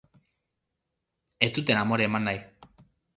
[1.47, 2.41] Ez zuten amore eman nahi.